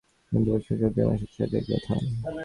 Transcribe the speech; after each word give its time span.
গত 0.31 0.45
বৎসর 0.45 0.75
চৈত্র 0.81 0.99
মাসের 1.09 1.29
ছয় 1.31 1.47
তারিখের 1.51 1.79
কথা। 1.79 1.93